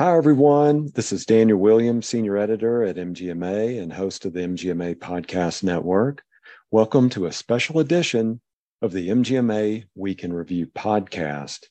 [0.00, 0.90] Hi, everyone.
[0.94, 6.22] This is Daniel Williams, Senior Editor at MGMA and host of the MGMA Podcast Network.
[6.70, 8.40] Welcome to a special edition
[8.80, 11.66] of the MGMA Week in Review podcast.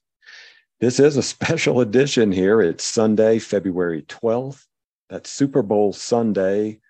[0.79, 2.61] This is a special edition here.
[2.61, 4.63] It's Sunday, February 12th.
[5.09, 6.81] That's Super Bowl Sunday.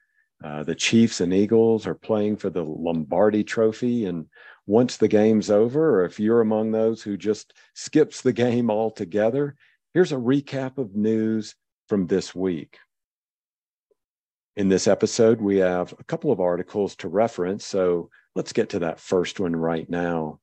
[0.44, 4.08] Uh, the Chiefs and Eagles are playing for the Lombardi Trophy.
[4.08, 4.26] And
[4.68, 9.56] once the game's over, or if you're among those who just skips the game altogether,
[9.96, 11.56] Here's a recap of news
[11.88, 12.78] from this week.
[14.56, 18.80] In this episode, we have a couple of articles to reference, so let's get to
[18.80, 20.42] that first one right now.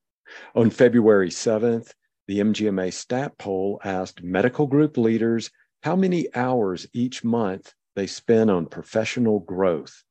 [0.56, 1.92] On February 7th,
[2.27, 5.52] the MGMA stat poll asked medical group leaders
[5.84, 10.02] how many hours each month they spend on professional growth.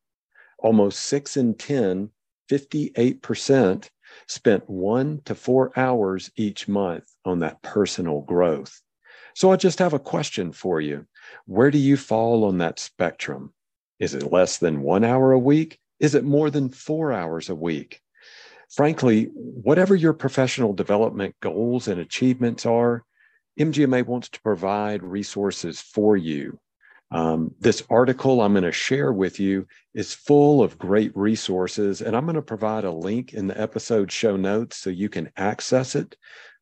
[0.59, 2.09] Almost six in 10,
[2.49, 3.89] 58%,
[4.29, 8.81] spent one to four hours each month on that personal growth.
[9.35, 11.05] So I just have a question for you.
[11.45, 13.53] Where do you fall on that spectrum?
[13.99, 15.77] Is it less than one hour a week?
[15.99, 17.99] Is it more than four hours a week?
[18.73, 23.03] Frankly, whatever your professional development goals and achievements are,
[23.59, 26.57] MGMA wants to provide resources for you.
[27.11, 32.15] Um, this article I'm going to share with you is full of great resources, and
[32.15, 35.93] I'm going to provide a link in the episode show notes so you can access
[35.93, 36.15] it.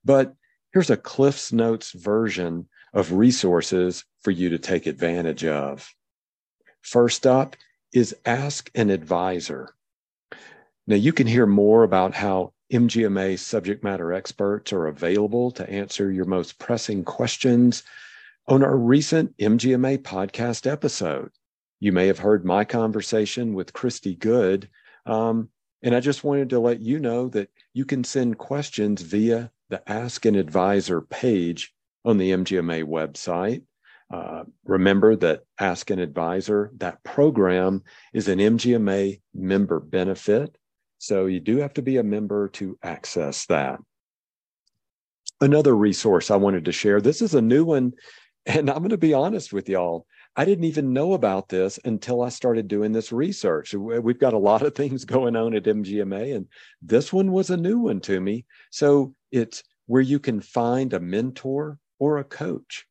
[0.04, 0.34] But
[0.74, 5.94] here's a Cliff's Notes version of resources for you to take advantage of.
[6.82, 7.56] First up
[7.94, 9.74] is Ask an Advisor.
[10.86, 16.12] Now, you can hear more about how MGMA subject matter experts are available to answer
[16.12, 17.84] your most pressing questions
[18.48, 21.32] on our recent MGMA podcast episode.
[21.80, 24.70] You may have heard my conversation with Christy Good.
[25.06, 25.50] Um,
[25.82, 29.90] and I just wanted to let you know that you can send questions via the
[29.90, 31.74] Ask an Advisor page
[32.06, 33.64] on the MGMA website.
[34.14, 40.56] Uh, remember that Ask an Advisor, that program is an MGMA member benefit.
[41.00, 43.80] So you do have to be a member to access that.
[45.42, 47.94] Another resource I wanted to share this is a new one,
[48.46, 50.06] and I'm going to be honest with y'all.
[50.36, 53.74] I didn't even know about this until I started doing this research.
[53.74, 56.48] We've got a lot of things going on at MGMA, and
[56.82, 58.46] this one was a new one to me.
[58.72, 62.86] So it's where you can find a mentor or a coach.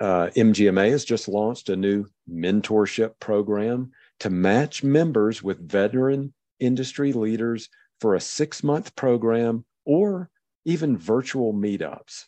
[0.00, 7.12] Uh, MGMA has just launched a new mentorship program to match members with veteran industry
[7.12, 7.68] leaders
[8.00, 10.30] for a six month program or
[10.64, 12.24] even virtual meetups.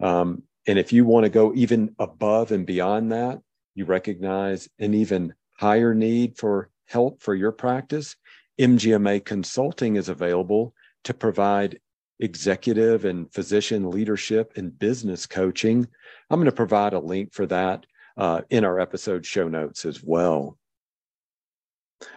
[0.00, 3.40] Um, and if you want to go even above and beyond that,
[3.74, 8.16] you recognize an even higher need for help for your practice.
[8.60, 11.80] MGMA Consulting is available to provide
[12.20, 15.86] executive and physician leadership and business coaching.
[16.30, 17.86] I'm going to provide a link for that
[18.16, 20.58] uh, in our episode show notes as well.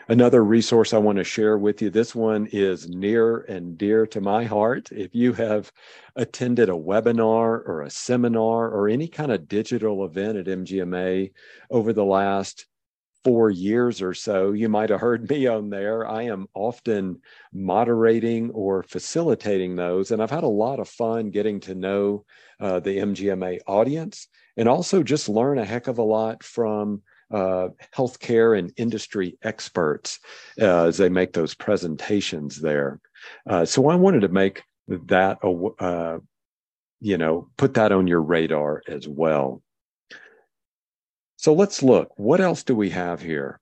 [0.07, 4.22] Another resource I want to share with you this one is near and dear to
[4.22, 4.91] my heart.
[4.91, 5.72] If you have
[6.16, 11.31] attended a webinar or a seminar or any kind of digital event at MGMA
[11.72, 12.67] over the last
[13.23, 16.07] four years or so, you might have heard me on there.
[16.07, 17.21] I am often
[17.53, 20.11] moderating or facilitating those.
[20.11, 22.25] And I've had a lot of fun getting to know
[22.59, 24.27] uh, the MGMA audience
[24.57, 30.19] and also just learn a heck of a lot from uh, healthcare and industry experts
[30.59, 32.99] uh, as they make those presentations there.
[33.49, 35.37] Uh, so I wanted to make that,
[35.79, 36.19] uh,
[36.99, 39.61] you know, put that on your radar as well.
[41.41, 42.12] So let's look.
[42.19, 43.59] What else do we have here?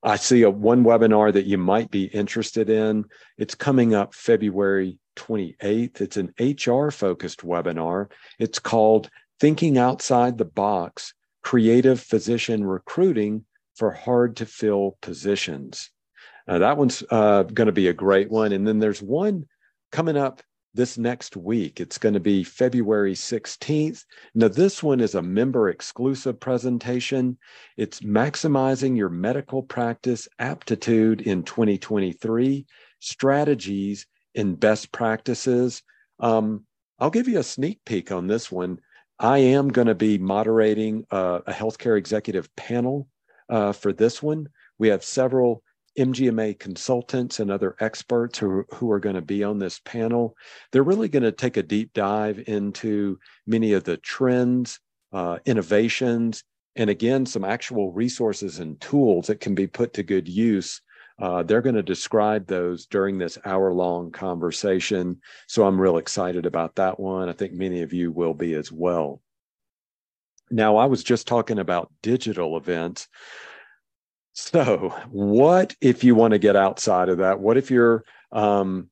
[0.00, 3.04] I see a one webinar that you might be interested in.
[3.36, 6.00] It's coming up February 28th.
[6.00, 8.12] It's an HR focused webinar.
[8.38, 9.10] It's called
[9.40, 11.12] Thinking Outside the Box
[11.42, 13.44] Creative Physician Recruiting
[13.74, 15.90] for Hard to Fill Positions.
[16.46, 18.52] Uh, that one's uh, going to be a great one.
[18.52, 19.46] And then there's one
[19.90, 20.42] coming up
[20.74, 21.80] this next week.
[21.80, 24.04] It's going to be February 16th.
[24.34, 27.38] Now, this one is a member exclusive presentation.
[27.76, 32.66] It's maximizing your medical practice aptitude in 2023,
[33.00, 35.82] strategies and best practices.
[36.20, 36.64] Um,
[36.98, 38.78] I'll give you a sneak peek on this one.
[39.18, 43.08] I am going to be moderating uh, a healthcare executive panel
[43.48, 44.48] uh, for this one.
[44.78, 45.62] We have several
[45.98, 50.36] MGMA consultants and other experts who, who are going to be on this panel.
[50.70, 54.80] They're really going to take a deep dive into many of the trends,
[55.12, 56.44] uh, innovations,
[56.76, 60.80] and again, some actual resources and tools that can be put to good use.
[61.18, 65.20] Uh, they're going to describe those during this hour long conversation.
[65.48, 67.28] So I'm real excited about that one.
[67.28, 69.20] I think many of you will be as well.
[70.50, 73.08] Now, I was just talking about digital events.
[74.42, 77.40] So, what if you want to get outside of that?
[77.40, 78.88] What if you're um,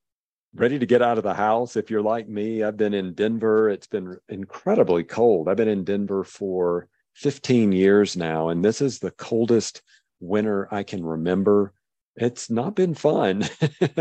[0.54, 1.74] ready to get out of the house?
[1.74, 3.70] If you're like me, I've been in Denver.
[3.70, 5.48] It's been incredibly cold.
[5.48, 9.80] I've been in Denver for 15 years now, and this is the coldest
[10.20, 11.72] winter I can remember.
[12.14, 13.44] It's not been fun.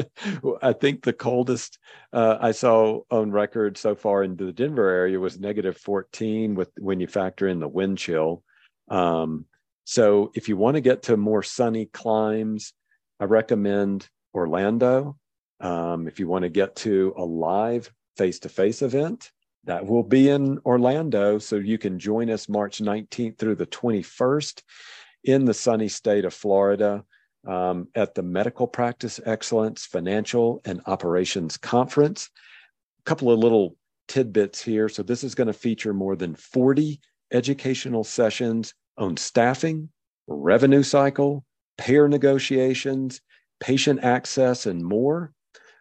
[0.62, 1.80] I think the coldest
[2.12, 6.72] uh, I saw on record so far in the Denver area was negative 14 with
[6.78, 8.44] when you factor in the wind chill.
[8.90, 9.46] Um,
[9.89, 12.74] so if you want to get to more sunny climes,
[13.22, 15.16] I recommend Orlando.
[15.62, 19.31] Um, if you want to get to a live face to face event,
[19.63, 21.39] that will be in Orlando.
[21.39, 24.62] So you can join us March 19th through the 21st
[25.24, 27.06] in the sunny state of Florida
[27.48, 32.30] um, at the Medical Practice Excellence Financial and Operations Conference.
[33.00, 33.78] A couple of little
[34.10, 34.89] tidbits here.
[34.89, 37.00] So this is going to feature more than 40
[37.31, 39.90] educational sessions on staffing,
[40.28, 41.46] revenue cycle,
[41.78, 43.22] payer negotiations,
[43.60, 45.34] patient access, and more.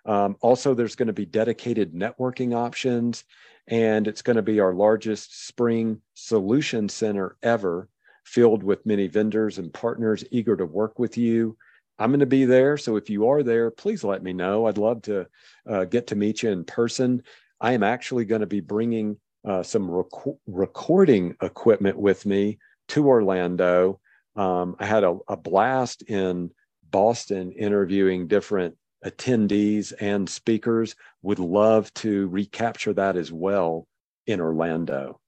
[0.04, 3.24] Um, also, there's going to be dedicated networking options,
[3.66, 7.88] and it's going to be our largest spring solution center ever,
[8.24, 11.56] filled with many vendors and partners eager to work with you.
[11.98, 12.76] I'm going to be there.
[12.76, 14.66] So if you are there, please let me know.
[14.66, 15.26] I'd love to
[15.68, 17.22] uh, get to meet you in person.
[17.60, 19.16] I am actually going to be bringing
[19.46, 24.00] uh, some rec- recording equipment with me to Orlando.
[24.34, 26.50] Um, I had a, a blast in
[26.90, 30.96] Boston interviewing different attendees and speakers.
[31.22, 33.86] Would love to recapture that as well
[34.26, 35.20] in Orlando.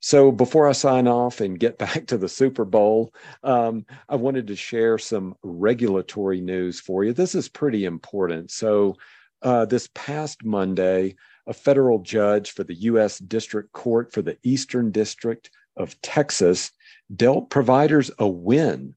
[0.00, 4.48] So before I sign off and get back to the Super Bowl, um, I wanted
[4.48, 7.12] to share some regulatory news for you.
[7.12, 8.50] This is pretty important.
[8.50, 8.96] So
[9.42, 11.14] uh, this past Monday,
[11.46, 13.18] a federal judge for the U.S.
[13.18, 16.70] District Court for the Eastern District of Texas
[17.14, 18.94] dealt providers a win.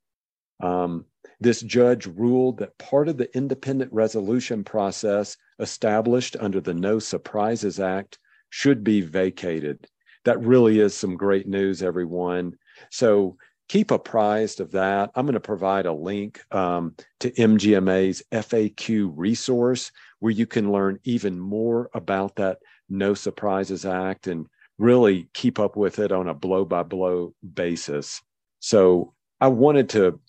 [0.60, 1.06] Um,
[1.40, 7.80] this judge ruled that part of the independent resolution process established under the No Surprises
[7.80, 8.20] Act
[8.50, 9.88] should be vacated.
[10.24, 12.58] That really is some great news, everyone.
[12.90, 13.38] So
[13.68, 15.12] keep apprised of that.
[15.16, 21.00] I'm going to provide a link um, to MGMA's FAQ resource where you can learn
[21.04, 26.34] even more about that No Surprises Act and really keep up with it on a
[26.34, 28.22] blow by blow basis.
[28.60, 30.20] So I wanted to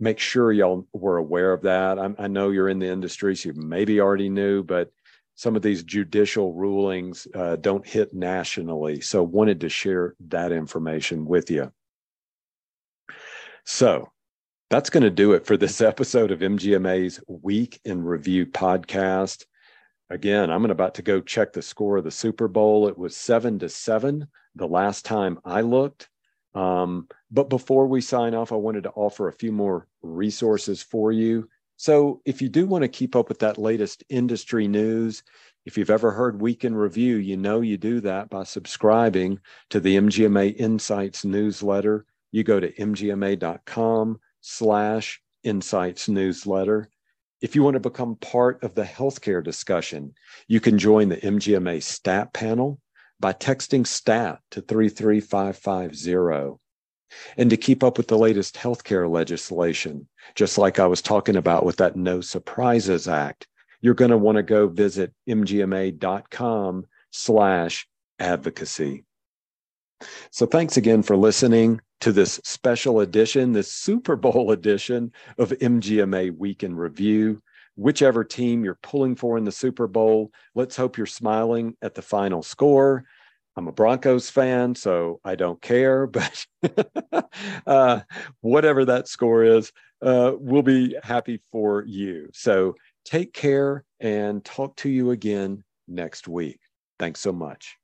[0.00, 1.98] make sure y'all were aware of that.
[1.98, 4.90] I, I, know you're in the industry, so you maybe already knew, but
[5.36, 9.00] some of these judicial rulings uh, don't hit nationally.
[9.00, 11.72] So wanted to share that information with you.
[13.64, 14.10] So
[14.70, 19.44] that's going to do it for this episode of MGMA's Week in Review podcast
[20.10, 22.88] again, I'm about to go check the score of the Super Bowl.
[22.88, 26.08] It was seven to seven the last time I looked.
[26.54, 31.10] Um, but before we sign off, I wanted to offer a few more resources for
[31.10, 31.48] you.
[31.76, 35.24] So if you do want to keep up with that latest industry news,
[35.66, 39.40] if you've ever heard Week in Review, you know you do that by subscribing
[39.70, 42.06] to the MGMA Insights newsletter.
[42.32, 46.90] You go to mgma.com slash insights newsletter.
[47.40, 50.14] If you want to become part of the healthcare discussion,
[50.48, 52.80] you can join the MGMA STAT panel
[53.20, 56.58] by texting STAT to 33550.
[57.36, 61.64] And to keep up with the latest healthcare legislation, just like I was talking about
[61.64, 63.46] with that No Surprises Act,
[63.80, 67.86] you're going to want to go visit mgma.com slash
[68.18, 69.04] advocacy.
[70.30, 76.36] So thanks again for listening to this special edition, this Super Bowl edition of MGMA
[76.36, 77.40] Week in Review.
[77.76, 82.02] Whichever team you're pulling for in the Super Bowl, let's hope you're smiling at the
[82.02, 83.04] final score.
[83.56, 86.46] I'm a Broncos fan, so I don't care, but
[87.66, 88.00] uh,
[88.42, 92.28] whatever that score is, uh, we'll be happy for you.
[92.34, 92.74] So
[93.06, 96.60] take care and talk to you again next week.
[96.98, 97.78] Thanks so much.